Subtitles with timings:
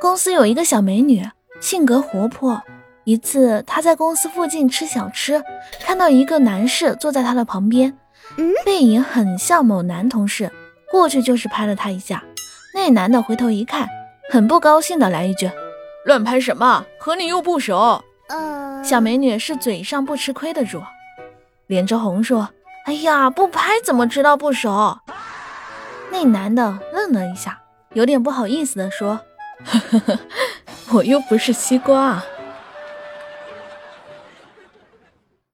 [0.00, 1.28] 公司有一个小美女，
[1.60, 2.62] 性格活泼。
[3.04, 5.42] 一次，她在公司附近吃小吃，
[5.80, 7.96] 看到一个男士坐在她的旁边，
[8.64, 10.50] 背影很像某男同事，
[10.90, 12.22] 过去就是拍了他一下。
[12.74, 13.88] 那男的回头一看，
[14.30, 15.50] 很不高兴的来一句
[16.04, 16.84] ：“乱拍什么？
[16.98, 18.04] 和你又不熟。”
[18.84, 20.82] 小美女是嘴上不吃亏的主，
[21.66, 22.50] 脸着红说
[22.84, 24.98] ：“哎呀，不拍怎么知道不熟？”
[26.12, 27.58] 那男的愣了一下，
[27.94, 29.18] 有点不好意思的说
[29.64, 30.18] ：“呵呵呵，
[30.92, 32.22] 我又不是西瓜。”